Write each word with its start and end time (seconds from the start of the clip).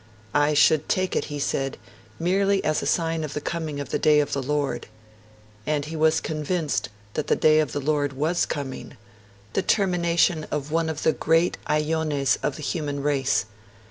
'I 0.33 0.55
should 0.55 0.89
take 0.89 1.15
it,' 1.15 1.25
he 1.25 1.37
said, 1.37 1.77
'merely 2.19 2.63
as 2.63 2.81
a 2.81 2.87
sign 2.87 3.23
of 3.23 3.35
the 3.35 3.39
coming 3.39 3.79
of 3.79 3.89
the 3.89 3.99
day 3.99 4.19
of 4.19 4.33
the 4.33 4.41
Lord.' 4.41 4.87
And 5.67 5.85
he 5.85 5.95
was 5.95 6.19
convinced 6.19 6.89
that 7.13 7.27
the 7.27 7.35
day 7.35 7.59
of 7.59 7.71
the 7.71 7.79
Lord 7.79 8.13
was 8.13 8.47
coming 8.47 8.97
'the 9.53 9.61
termination 9.61 10.45
of 10.49 10.71
one 10.71 10.89
of 10.89 11.03
the 11.03 11.13
great 11.13 11.59
[Greek: 11.67 11.85
aiones] 11.85 12.39
of 12.41 12.55
the 12.55 12.63
human 12.63 13.03
race'. 13.03 13.45